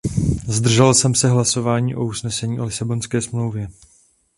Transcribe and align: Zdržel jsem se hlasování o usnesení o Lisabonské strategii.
Zdržel 0.47 0.93
jsem 0.93 1.15
se 1.15 1.29
hlasování 1.29 1.95
o 1.95 2.05
usnesení 2.05 2.59
o 2.59 2.65
Lisabonské 2.65 3.21
strategii. 3.21 3.67